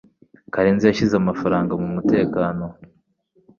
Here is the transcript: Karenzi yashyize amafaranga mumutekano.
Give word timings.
Karenzi 0.53 0.83
yashyize 0.85 1.13
amafaranga 1.17 1.71
mumutekano. 1.81 2.65